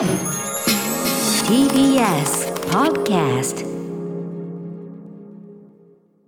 [0.00, 0.08] TBS
[2.70, 3.66] Podcast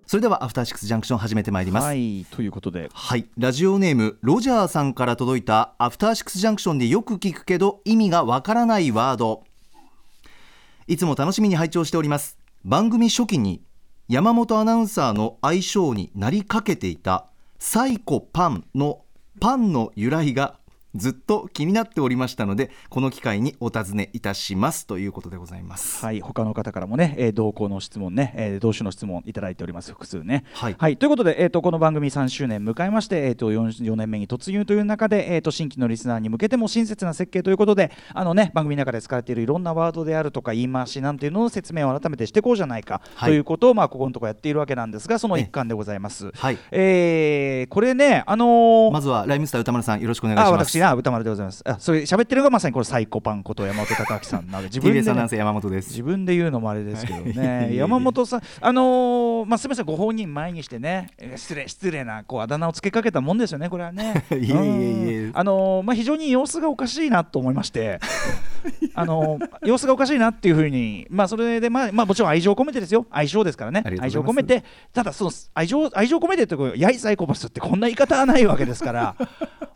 [0.05, 1.85] それではアフターシックスジャンクション始めてまいります。
[1.85, 2.91] はいということで。
[2.93, 9.43] はい、ラジオネームロジャーさんから届いたアフターシックスジャンクションでよく聞くけど意味がわからないワード。
[10.87, 12.37] いつも楽しみに拝聴しております。
[12.67, 13.63] 番組初期に
[14.07, 19.07] 山本アナウンサーの愛称になりかけていたサイコパンの
[19.41, 20.59] パンの由来が
[20.95, 26.05] ずっと気になっておりましたのでこの機会にお尋ねいたしますということでございます。
[26.05, 30.45] はい他の方からもね、えー同行の質問ね、えー同種の質問いただいております複数ね。
[30.55, 30.97] はい。
[30.97, 43.31] ということで、えー、とこの番組3周年迎えまして、えー、と 4, 4年目に突入という中で、えー、と新規のリスナーに向けても親切な設計ということであのね番組の中で使われているいろんなワードであるとか言い回しなんていうのの説明を改めてしていこうじゃないか、はい。
[43.31, 46.59] ということをまあここのところやっているわけなんですがその一環でございます、はい。
[46.71, 51.63] えーこれねあのーまずはライムスター歌丸さんよろしくお願いしあます私が歌丸でございます。
[51.65, 57.69] あそれ喋ってるのがまさにこれサイコパンこと山本隆明さんなので 自分で、自分で言うのもあれですけどね。
[57.71, 64.25] え 山本さんあのーまあすみませんご本人前にしてねえー失礼失礼なこうあだ名をつけかけたもんですよねこれはね。
[64.33, 64.55] いえいえいえ。
[65.27, 65.33] うん。
[65.35, 68.01] あのーまあ非常に様子がおかしいなと思いまして
[68.95, 73.07] あのー様子がおかしいなっていうふうにまあそれでまあまあもちろん愛情を込めてですよ。
[73.11, 73.85] 愛情ですからね。
[74.01, 79.15] 愛情を込めてただその愛情愛情を込めてってこうやいサイコパスってこんな言い方はないわけですから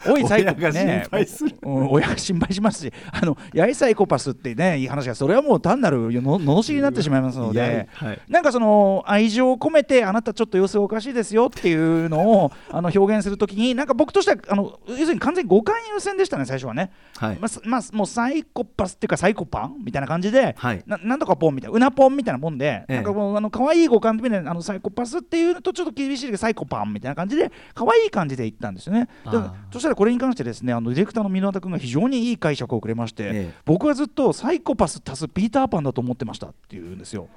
[0.08, 1.56] おいサイコ親が心配する。
[1.62, 8.20] うん親が心配しますし、あのやいサイコパスってね、いい話が、それはもう単なるの罵りになってしまいますので、はい。
[8.28, 16.92] なんかその愛情を込めて、あなたちょっと様子がおかしいですよっていうのをあの表現するときに、なんか僕としてはあの、要するに完全に誤解優先でしたね、最初はね。
[17.16, 17.36] はい。
[17.36, 20.82] まあすまあ、もうサイコパスっていうか、サイコパンみたいな感じで、はい。
[20.86, 22.94] ななんとかポンみたいな、うなポンみたいなもんで、ええ。
[22.96, 29.08] なんかもうあの可愛い語感で、ね、あのサイコパスっていうとちょっと厳しいけど、サイコパンみたいな感じで、可愛い感じで言ったんですよね。
[29.72, 33.54] そしたらこれに関してですね、あのディレクターの箕輪田君が非常にいい解釈をくれまして、ええ。
[33.64, 37.28] 僕はずっとサイコパス足すピーターパンだと思ってましたっていうんですよ。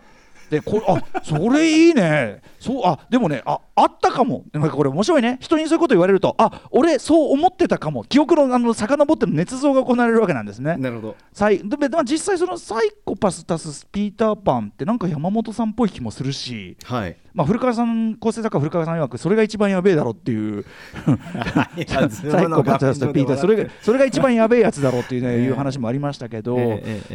[0.49, 2.41] でこれあそれいいね。
[2.59, 4.45] そうあでもねああったかも。
[4.51, 5.37] なんかこれ面白いね。
[5.39, 8.03] 人にそういうこと言われるとあ俺そう思ってたかも。
[8.03, 10.75] 記憶のあの遡っての捏造が行われるわけなんですね。
[10.77, 11.15] なるほど。
[11.33, 20.65] サイででまあ実際そのサイコパス足すピーターパンってなんか山本さんっぽい気もするし、はいまあ、古川さん構成作家古川さん曰くそれが一番やべえだろっていう
[21.05, 26.57] サイコパス足すピーターそれがそれが一番やべえやつだろうっていう, ねええいう話もありましたけど、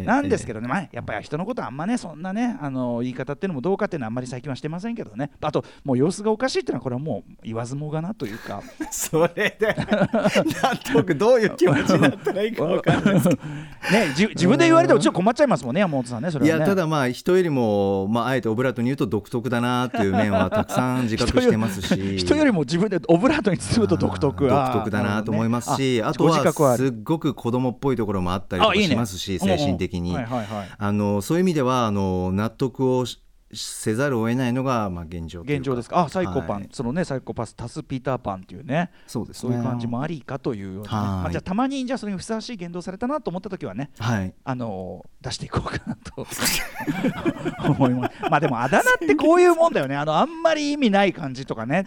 [0.05, 8.63] なんですけどね、まあ、やっぱり人のことはあんまねそんなねあの言い方っていうのもどうかっていうのはあんまり最近はしてませんけどねあともう様子がおかしいっていうのはこれはもう言わずもがなというか。
[8.91, 13.43] それで納得どういう気持ちになったらいいか分かんないですけど
[13.93, 16.59] ね、じ自分で言われてもちょっと困っちゃいますもんね、山本さんね、それはね。
[16.59, 22.19] いやただまあ人よりも、まあ、あえてオブラートに言うと独特だなっていう面はたくさん自覚してますし。
[22.19, 24.49] 人よりも自分でオブラートに包むと独特。
[24.49, 30.69] 独特だなと思いますしあ,、とはすっごく子供っぽいところもあったりしますし精神的に、はいはいはい。
[30.77, 33.24] あのそういう意味ではあの納得をし
[33.57, 36.01] せざるを得ないのが、まあ、現状現状ですか。
[36.01, 38.91] あサイコパン、はいそのねサイコパス足すピーターパンっていうね。
[39.07, 39.53] そうですね。
[39.53, 44.35] そういう感じもありかというようなまあ、じゃあたまにじゃあそれにふさわしい言動されたなと思った時はねはい。
[44.45, 46.27] あのー出していこうかなと。
[47.67, 48.15] 思います。
[48.31, 49.97] まあでもあだ名ってこういうもんだよね。
[49.97, 51.87] あのあんまり意味ない感じとかね。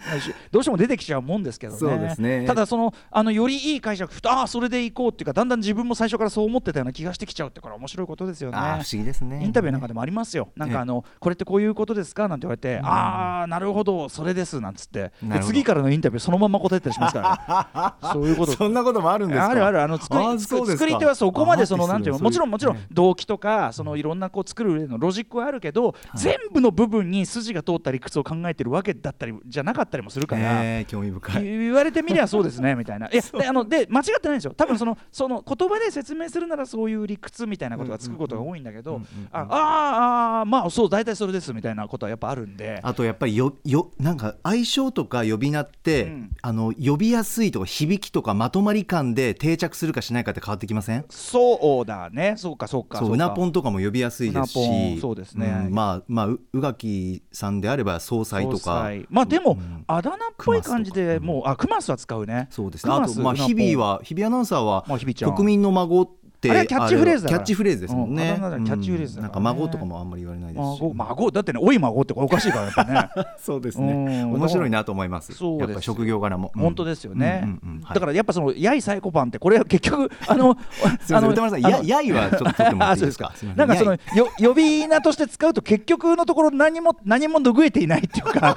[0.50, 1.78] どうしても出てきちゃうもんですけどね。
[1.78, 2.44] そうですね。
[2.46, 8.56] ただそのあのよりいい解釈ああそれでいこうっていうかだんだん自分も最初からそう思ってたような気がしてきちゃうってこれ面白いことですよね。
[8.56, 9.44] 不思議ですね。
[9.44, 12.28] インタビューなんかでもありますよ、なんかあのこれってこういうことですか？
[12.28, 18.52] なんて言われて、ああ、なるほど、それですなんつって、次からのインタビュー、そのまま答えたりしますから、 そういうこと。
[18.52, 19.48] そんなこともあるんですか？
[19.50, 30.64] あるあるあの作り作り手はそこまでそのなんていうのもちろんもちろん動機とかそのいろんなこう作る上でのロジックはあるけど全部の部分に筋が通った理屈を考えてるわけだったりじゃなかったりもするから。
[30.64, 31.44] えー興味深い。
[31.44, 33.08] 言われてみりゃそうですねみたいな。
[33.12, 34.54] いやであので間違ってないんですよ。
[34.56, 39.00] 多分そのその言葉で説明するならそういう理屈みたいなことがつくことが多いんだけど、
[39.32, 42.80] あああーまあそう大体それですみたいなことはやっぱあるんで。
[42.82, 46.30] あとやっぱりよよなんか愛称とか呼び名って、うん。
[46.42, 51.04] あの呼びやすいとか響きとかまとまり感で定着するかしないかって変わってきません？
[51.10, 52.34] そうだね。
[52.36, 52.98] そうかそうか。
[52.98, 54.94] そううなぽんとかも呼びやすいですし。
[54.94, 55.68] んそうですね。
[55.68, 55.74] ん。
[55.74, 59.06] まあまあう宇垣さんであれば総裁と総か裁。
[59.10, 59.84] まあでも、うん。
[59.86, 62.48] あだ名っぽい感じでもうあクマスは使うね。
[62.50, 62.92] そうですね。
[62.92, 64.98] あとまあ日々は日々アナウンサーはまあ
[65.32, 70.80] 国民の孫ってキャッチフレーズキャッチフレーズですもんね、キャッチフレーズだなんか孫とかもあんまり言われないですし。
[70.80, 73.08] 孫孫だってねおい孫っておかしいからやっぱね。
[73.42, 74.04] そうですうん。
[74.04, 75.32] ね面白いなと思います。
[75.58, 76.62] やっぱ職業柄も、うん。
[76.62, 77.58] 本当ですよね、
[77.92, 80.56] だからやっぱそのやいサイコパンってこれ結局あの
[81.02, 81.66] すみません歌丸さん。
[81.66, 83.32] あのややいはちょっと取ってもらあっていい うですか。
[83.56, 88.54] なんかそのやよ呼び名として使うと結局のところ何も何も拭えていないっていうか。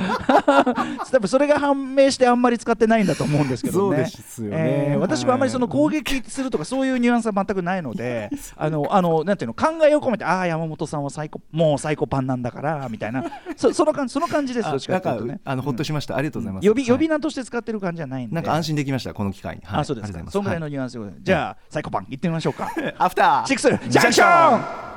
[1.12, 3.98] 多分それが判明してあんまり使ってないんだと思うんですけどね。
[3.98, 4.58] そうですよね。
[4.60, 13.24] えー私はあんまりその攻撃するとかそういうニュアンスは全くないのであのあのなんていうの考えを込めてああ山本さんはサイコもうサイコパンなんだからみたいな。
[13.56, 15.42] そその感じその感じですどっちかなんかというとね。
[15.46, 16.68] あのほっとしました、ありがとうございます。
[16.68, 18.34] 呼び呼びは名として使ってる感じじゃないんで。
[18.34, 19.80] いなんか安心できましたこの機会に、はい。
[19.82, 20.20] あそうですか。
[20.30, 21.16] そんぐらいのニュアンスでござい。
[21.22, 22.66] じゃあサイコパン行ってみましょうか。
[22.66, 24.92] はいアフターシックスジャンクション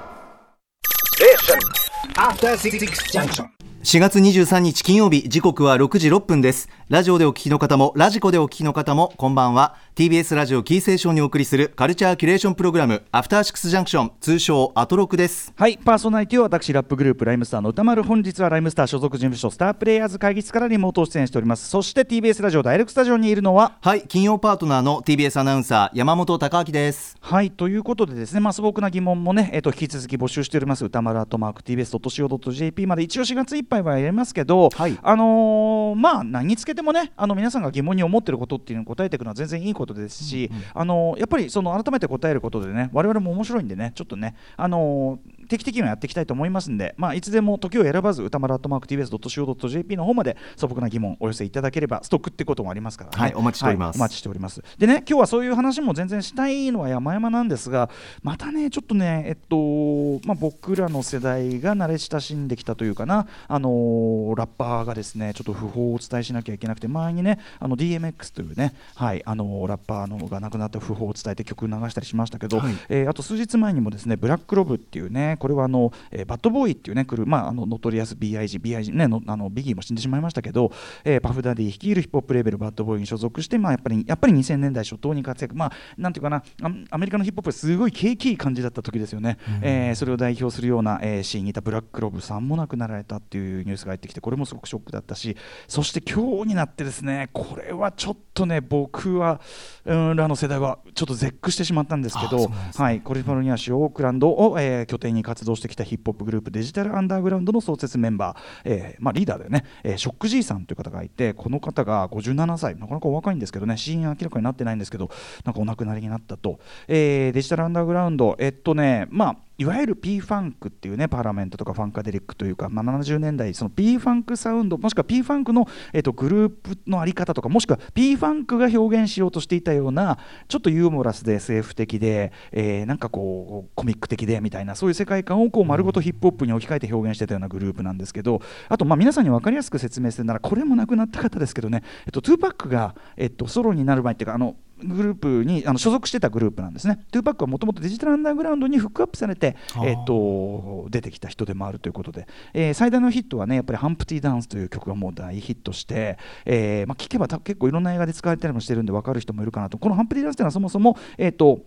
[2.17, 3.64] After Six Junction.
[3.85, 6.71] 4月23日金曜日時刻は6時6分です。
[6.89, 9.77] ラジオでお聞きの方もラジコでお聞きの方もこんばんは。
[9.95, 15.53] TBS ラジオキーセーションにお送りするカルチャーキュレーションプログラムアフターシックスジャンクション通称アトロクです。
[15.55, 21.69] はいパーソナリティは私ラップグループライムスターの歌丸本日はライムスター所属事務所スタープレイヤーズ会議室からリモート出演しております。
[21.69, 27.19] そして TBS ラジオダイレクトスタジオにいるのははい金曜パートナーの TBS アナウンサー山本貴明です。
[27.21, 30.87] はいということでですね、まあ、素朴な疑問もね、えっと引き続き募集しております。
[30.87, 33.03] 歌丸アットマーク TBS.CO.JP まで。
[33.03, 34.99] 一応4月いっぱいはやりますけど、はい。
[35.03, 53.17] あのーまあ何につけてもねあの皆さんが疑問に思ってることっていうのを答えていくのは全然いいことですし、あのーやっぱりその改めて答えることでね我々も面白いんでねちょっとねあのー定期的にはやっていきたいと思いますんで、まあ、いつでも時を選ばず歌丸アットマーク TBS.CO.JP の方まで素朴な疑問お寄せいただければストックってこともありますからね。
[53.17, 53.97] はいお待ちしております。
[53.97, 54.63] はいお待ちしております。
[54.79, 57.91] でね今日はそういう話も全然したいのは山々なんですが
[58.23, 72.75] またねちょっとねえっとまあ僕らの世代が慣れ親しんできたというかなあのーラッパーがですねちょっと訃報をお伝えしなきゃいけなくて前にねあの DMX というねはいあのーラッパーのが亡くなった訃報を伝えて曲流したりしましたけど、はい。
[72.89, 80.73] えーあと数日前にもですねブラックロブっていうねこれはあの、えーバッドボーイっていうね来るまああのノトリアス BIG BIG ねのあのビギーも死んでしまいましたけど、
[81.05, 95.37] えーパフダディ率いるヒップホップレーベルバッドボーイに所属してまあやっぱりやっぱり2000年代初頭に活躍まあなんていうかなアアメリカのヒップホップすごい景気いい感じだった時ですよね、えーそれを代表するような、えーシーンにいたブラックロブさんも亡くなられたっていうニュースが入ってきてこれもすごくショックだったし
[95.69, 99.41] そして今日になってですねこれはちょっとね僕は
[99.85, 112.77] うんらの世代はちょっと絶句してしまったんですけど、はい、コリフォルニア州オークランドを、えー拠点に活動してきたヒップホップグループデジタルアンダーグラウンドの創設メンバー、えーまあ、リーダーだよね、えーショック G さんという方がいてこの方が57歳。
[112.77, 113.77] なかなかお若いんですけどね。
[113.77, 115.11] 死因は明らかになってないんですけど
[115.45, 118.37] なんかお亡くなりになったと、えーデジタルアンダーグラウンド。
[118.39, 130.19] えっとねまあいわゆる P ファンクっていうねパーラメントとかファンカデリックというか、まあ、70年代その P ファンクサウンドもしくは P ファンクの、えっとグループのあり方とかもしくは P ファンクが表現しようとしていたような
[130.49, 144.57] ちょっとユーモラスで SF 的で、えーなんかこうコミック的でみたいなそういう世界観をこう丸ごとヒップホップに置き換えて表現してたようなグループなんですけどあとまあ皆さんに分かりやすく説明するならこれも亡くなった方ですけどね、えっと、2パックが、えっと、ソロになる前っていうかあの
[144.89, 147.01] グループにあの所属してたグループなんですね。
[147.11, 159.79] トゥーパックはもともとデジタルアンダーグラウンドにフックアップされて、えっと出てきた人でもあるということで、えー最大のヒットはねやっぱり「ハンプティ・ダンス」という曲がもう大ヒットして、えーまあ、聴けばた結構いろんな映画で使われたりもしてるんで分かる人もいるかなと。
[159.79, 161.61] この「ハンプティ・ダンス」っていうのはそもそも、えっと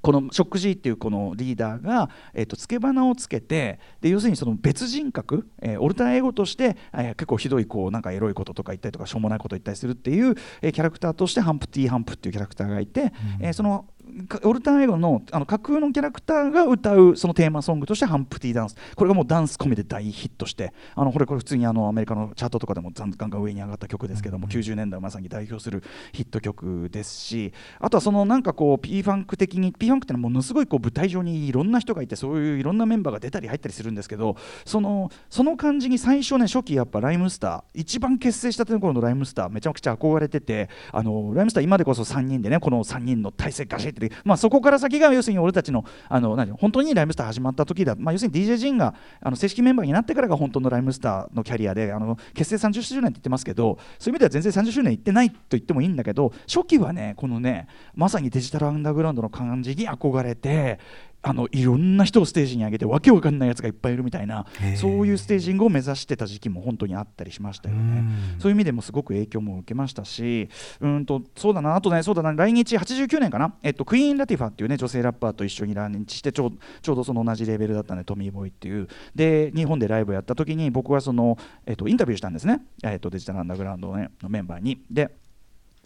[0.00, 13.97] このショック G っていうこのリーダーが、えっと付け花をつけてで要するにその別人格、えーオルターエゴとして、えー結構ひどいこうなんかエロいこととか言ったりとかしょうもないこと言ったりするっていう、えーキャラクターとしてハンプティ・ハンプっていうキャラクターがいて、えーそのか
[14.42, 18.76] オルターエゴのあの架空のキャラクターが歌うそのテーマソングとしてハンプティ・ダンス。
[18.94, 25.82] これがもうダンス込みで大ヒットしてあのこれこれ普通にあのアメリカのチャートとかでもガンガン上に上がった曲ですけども、90年代をまさに代表する
[26.12, 60.78] ヒット曲ですしあとはそのなんかこう P ファンク的に P ファンクってのはものすごいこう舞台上にいろんな人がいてそういういろんなメンバーが出たり入ったりするんですけどそのその感じに最初ね初期やっぱライムスター一番結成したての頃のライムスターめちゃくちゃ憧れててあのライムスター今でこそ3人でねこの3人の体制ガシッてまあそこから先が要するに俺たちのあの何本当にライムスター始まった時だ、まあ、要するに DJ ジンがあの正式メンバーになってからが本当のライムスターのキャリアであの結成30周年って言ってますけどそういう意味では全然30周年いってないと言ってもいいんだけど初期はねこのねまさにデジタルアンダーグラウンドの感じに憧れて
[61.20, 64.46] あのいろんな人をステージに上げてわけわかんないやつがいっぱいいるみたいな
[64.76, 68.04] そういうステージングを目指してた時期も本当にあったりしましたよね。
[68.38, 70.48] そういう意味でもすごく影響も受けましたし
[70.80, 78.88] うんとそうだなあとねそうだな来日89年かな、えっと、クイーン・ラティファっていうね女性ラッパーと一緒に来日してちょうちょうどその同じレベルだったんでトミー・ボーイっていう。
[79.14, 84.80] で日本でライブやった時に僕はその、えっと、インタビューしたんですね、えっと、デジタルアンダーグラウンドの,、ね、のメンバーに。
[84.90, 85.10] で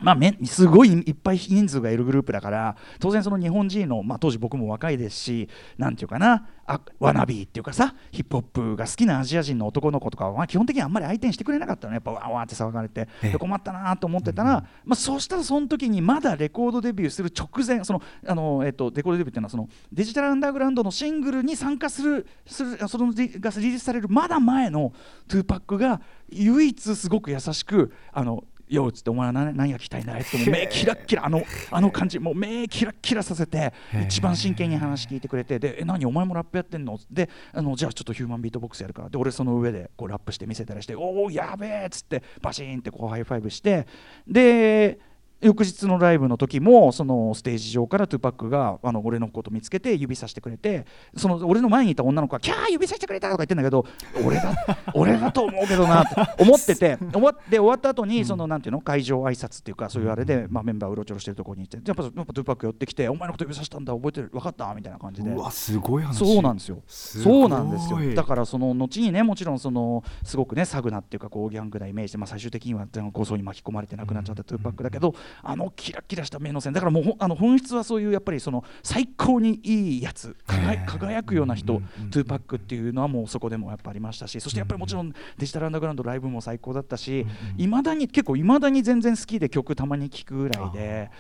[0.02, 24.92] まあ、めすごいいっぱい人数がいるグループだから当然その日本人の、まあ、当時僕も若いですしなんていうかなあワナビーっていうかさヒップホップが好きなアジア人の男の子とかは、まあ、基本的にあんまり相手にしてくれなかったのやっぱわーわーって騒がれてで困ったなと思ってたら、まあ、そうしたらその時にまだレコードデビューする直前そのあの、えっと、レコードデビューっていうのはそのデジタルアンダーグラウンドのシングルに参加するするそのリがリリースされるまだ前の
[25.28, 28.44] 2パックが唯一すごく優しくあの
[28.74, 30.22] よっつってお前は何何が聞きたいんだい？
[30.22, 33.72] って目キラッキラあのあの感じもう目キラッキラさせて
[34.06, 36.98] 一番真剣に話聞いてくれてでえ何お前もラップやってんの？
[37.10, 39.08] であのじゃあちょっとヒューマンビートボックスやるから。
[39.08, 43.86] で俺その上でこうラップして見せたりしておおやべえっつってバシーンってこうハイファイブして
[44.26, 44.98] で
[45.42, 53.84] 翌日のライブの時もそのステージ上からトゥパックがあの俺のこと見つけて指さしてくれてその俺の前にいた女の子が「キャー指さしてくれた!」とか言ってんだけど
[54.24, 54.54] 俺だ
[54.94, 64.28] 俺だと思うけどなって思ってて終わって終わった後にそのなんていうの会場挨拶っていうかそういうあれで、まあ、メンバーうろちょろしてるところに行ってやっぱやっぱトゥパック寄ってきて「お前のこと指さしたんだ覚えてる？
[64.32, 65.30] 分かった?」みたいな感じで。
[65.30, 66.18] うわすごい話。
[66.18, 66.82] そうなんですよ。
[66.86, 67.98] そうなんですよ。
[68.14, 76.72] だからその後にねもちろんそのすごくね thug なっていうかこうギャングなイメージで、まあ、最終的には抗争に巻き込まれて亡くなっちゃったトゥーパックだけどあのキラキラした目の線。
[76.72, 91.10] だからもうほあの本質はそういうやっぱりその最高にいいやつ輝輝くような人トゥーパックっていうのはもうそこでもやっぱありましたしそしてやっぱりもちろんデジタルアンダーグラウンドライブも最高だったしいまだに結構いまだに全然好きで曲たまに聴くぐらいで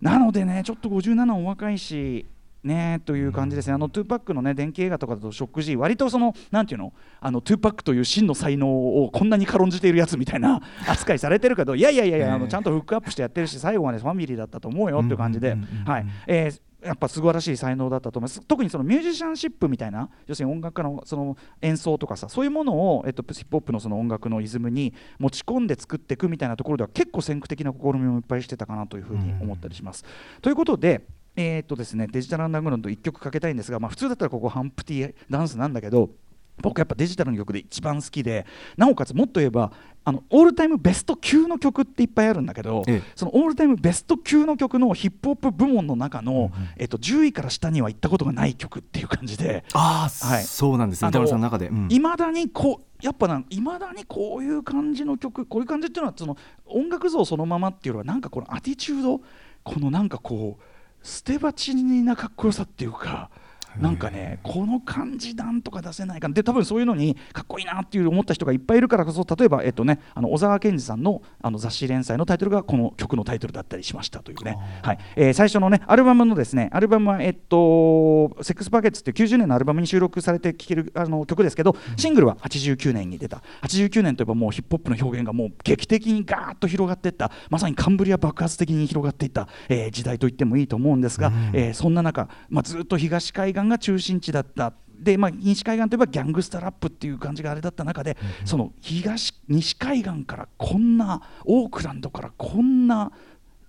[0.00, 2.26] なのでねちょっと57お若いし
[2.64, 6.92] ねという感じですね、あのトゥーパックのね伝記映画とかだとショック G 割とそのなんていうの？
[7.20, 15.56] あのトゥーパックという真の才能をこんなに軽んじているやつみたいな 扱いされてるけどいやいやいやいやあのちゃんとフックアップしてやってるし最後までファミリーだったと思うよっていう感じで。
[15.86, 16.06] はい。
[16.26, 18.40] えーやっぱ素晴らしい才能だったと思います。
[18.44, 30.04] 特にそのミュージシャンシップみたいな要するに音楽家のその演奏とかさそういうものを、えっと、ヒップホップのその音楽のイズムに持ち込んで作っていくみたいなところでは結構先駆的な試みもいっぱいしてたかなというふうに思ったりします。
[30.40, 36.10] ということでえーとですね、デジタルアンダーグラウンド1曲かけたいんですが、まあ、普通だったらここハンプティダンスなんだけど
[36.60, 38.46] 僕やっぱデジタルの曲で一番好きで
[38.76, 39.72] なおかつもっと言えば
[40.04, 43.02] あのオールタイムベスト級の曲っていっぱいあるんだけど、ええ。
[43.14, 49.64] そのオールタイムベスト級の曲のヒップホップ部門の中の、えっと10位から下には行ったことがない曲っていう感じで。
[49.74, 50.42] ああ、はい。
[50.42, 51.88] そうなんですねさんの中で、うん。
[51.88, 56.36] いまだにこうやっぱないまだにこういう感じの曲こういう感じっていうのはその
[56.66, 59.20] 音楽像そのままっていうのはなんかこのアティチュード
[59.62, 60.71] このなんかこう
[61.02, 63.30] 捨て鉢なかっこよさっていうか。
[63.78, 74.98] なんかねこの感じなんとか出せないかなで多分そういうのにかっこいいなっていう思った人がいっぱいいるからこそ例えば、えっとね、あの小沢健二さんのあの雑誌連載のタイトルがこの曲のタイトルだったりしましたというね、はい。
[75.16, 83.42] えー最初のねアルバムのですねアルバムは、えっと「セックスバケッツ」っていう90年のアルバムに収録されて聴けるあの曲ですけどシングルは89年に出た。
[83.62, 87.30] 89年といえばもうヒップホップの表現がもう劇的にガーッと広がっていった。
[87.50, 94.72] まさにカンブリア爆発的に広がっていった、えー時代と言ってもいいと思うんですが、えーそんな中、まあ、ずっと東海岸が中心地だった。
[94.98, 103.10] でまあ、西海岸といえばギャングスタラップっていう感じがあれだった中で、その東西海岸からこんなオークランドからこんな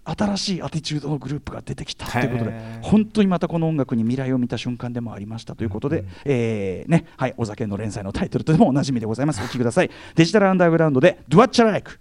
[0.05, 9.41] 新しいアティチュードのグループが出てきたということで本当にまたこの音楽に未来を見た瞬間でもありましたということで、えーねはい、お酒の連載のタイトルとでもおなじみでございます。
[9.41, 9.89] お聴きください。
[10.15, 12.00] デジタルアンダーグラウンドで「Do What You Like」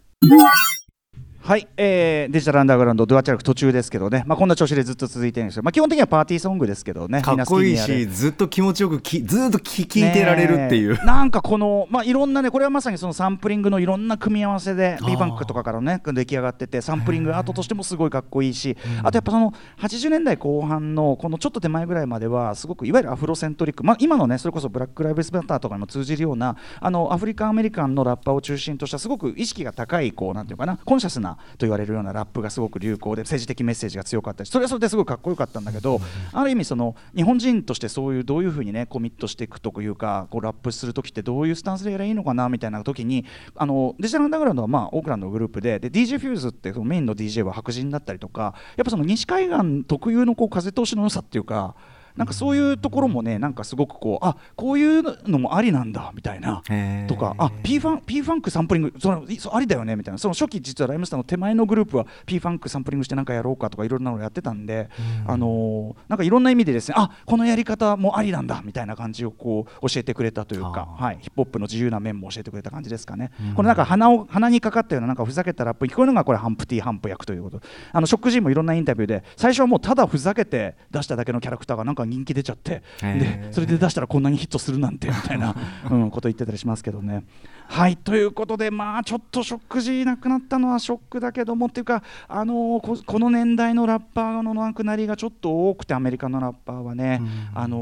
[1.44, 36.01] はい、えーデジタルアンダーグラウンド、ドゥアチャラク途中ですけどね、まあ、こんな調子でずっと続いてるんですよ、まあ、基本的にはパーティーソングですけどね、かっこいいしずっと気持ちよくきずっと聞聞いてられるっていう、なんかこの、まあ、いろんなねこれはまさにそのサンプリングのいろんな組み合わせで b バンクとかからね出来上がっててサンプリングアートとしてもすごいかっこいいしあとやっぱその80年代後半のこのちょっと手前ぐらいまではすごくいわゆるアフロセントリック、まあ、今のねそれこそブラック・ライブスマターとかにも通じるようなあのアフリカン・アメリカンのラッパーを中心としたすごく意識が高いこうなんていうかなコンシャスなと言われるようなラップがすごく流行で政治的メッセージが強かったしそれはそれですごいかっこよかったんだけど
[36.33, 43.25] ある意味その日本人としてそういうどういうふうにねコミットしていくというかこうラップする時ってどういうスタンスでやればいいのかなみたいな時に
[43.57, 51.75] あのデジタルアンダーグラウンドはまあオークランドのグループでで DJ フューズってそのメインの DJ は白人だったりとかやっぱその西海岸特有のこう風通しの良さっていうか
[52.16, 56.62] なんかそういうところもねなんかすごくこうあこういうのもありなんだみたいな。
[57.09, 60.19] とかあ P ファン P ファンクサンプリングそのいそうありだよねみたいな。
[60.19, 64.88] その初期実はライムスターの手前のグループは P ファンクサンプリングしてなんかやろうかとかいろんなのやってたんで、
[65.26, 77.61] あのーなんかいろんな意味でですねあこのやり方もありなんだみたいな感じをこう教えてくれたというか、はい、ヒップホップの自由な面も教えてくれた感じですかね、このなんか鼻を鼻にかかったようななんかふざけたラップ聞こえるのがこれハンプティハンプ役ということ。
[77.92, 85.54] あのショック G もいろんなインタビューで最初はもうただふざけて出しただけのキャラクターがなんか人気出ちゃってでそれで出したらこんなにヒットするなんてみたいな、
[85.90, 87.25] うん、こと言ってたりしますけどね。
[87.68, 97.23] はいということでまあちょっとショック G なくなったのはショックだけどもっていうか、あのーここの年代のラッパーのなくなりがちょっと多くてアメリカのラッパーはね、
[97.54, 97.78] あの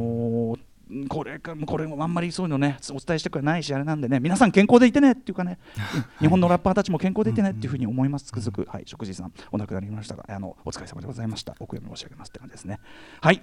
[0.56, 0.60] ー
[1.08, 8.26] これかこれもあんまりそういうのねお伝えしてくれないしあれなんでね皆さん健康でいてねっていうかね、う ん日本のラッパーたちも健康でいてねっていうふうに思います。
[8.26, 8.66] つくづく。
[8.68, 11.54] はい食事さんお亡くなりになりましたがあのお疲れ様でございました。
[11.60, 12.80] お悔やみ申し上げますって感じですね。
[13.20, 13.42] はい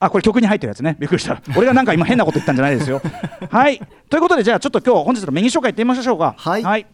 [0.00, 0.96] あこれ曲に入ってるやつね。
[0.98, 1.42] びっくりした。
[1.56, 3.02] 俺がなんか今変なこと言ったんじゃないですよ。
[3.50, 3.78] はい。
[4.08, 6.34] ということでじゃあちょっと今日本日のメニュー紹介いってみましょうか。
[6.36, 6.62] はい。
[6.62, 6.86] はい。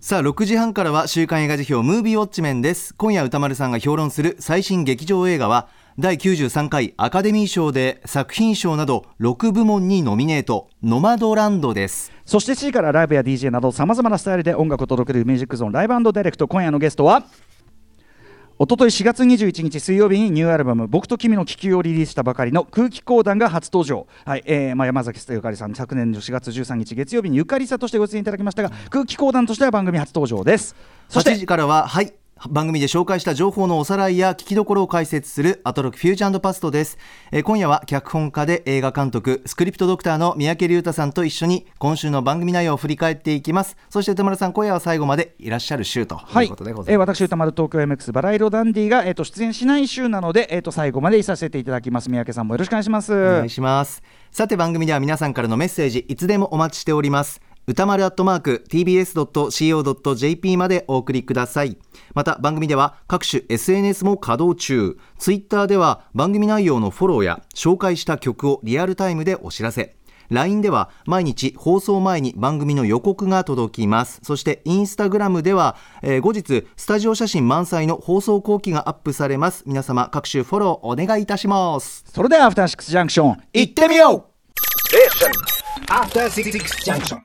[0.00, 2.92] さあ6時半からは週刊映画辞表ムービーウォッチメンです。
[2.94, 10.70] 今夜歌丸さんが評論する最新劇場映画は第93回アカデミー賞で作品賞など6部門にノミネート。
[10.82, 12.10] ノマドランドです。
[12.26, 16.48] そして7時からライブや DJ などさまざまなスタイルで音楽を届けるミュージックゾーンライブダイレクト。
[16.48, 17.24] 今夜のゲストは
[18.62, 30.76] おととい4月21日水曜日にニューアルバム「僕と君の気球」をリリースしたばかりの空気講談が初登場、はいえーまあ、山崎ゆかりさん昨年の4月13日月曜日にゆかりさとしてご出演いただきましたが空気講談としては番組初登場です。
[31.08, 32.21] そし8時からははい。
[32.50, 36.98] 番組で紹介した情報のおさらいや聞きどころを解説するアトロクフューチャーパストです、
[37.30, 43.76] えー今夜は脚本家で映画監督スクリプトドクターの三宅龍太さんと一緒に今週の番組内容を振り返っていきます。
[43.90, 52.08] そして歌丸さん今夜は最後までいらっしゃる週とはいいうことでございます、えー私歌丸東京 MX バラ色ダンディが、えー、と出演しない週なので、えー、と最後までいさせていただきます。
[52.08, 53.12] 三宅さんもよろしくお願いします。
[53.12, 54.02] お願いします。
[54.32, 61.78] さて番組では皆さんからのメッセージいつでもお待ちしております歌丸アットマーク tbs.co.jp までお送りください。
[62.12, 64.98] また番組では各種 SNS も稼働中。
[65.18, 69.94] ツイッターでは番組内容のフォローや紹介した曲をリアルタイムでお知らせ。
[70.28, 74.20] LINE では毎日放送前に番組の予告が届きます。
[74.24, 79.62] そしてインスタグラムでは、えー後日スタジオ写真満載の放送後期がアップされます。
[79.66, 82.04] 皆様各種フォローお願いいたします。
[82.12, 84.24] それではアフターシックスジャンクション行ってみよう
[85.92, 86.50] ！After Six
[86.84, 87.20] Junction.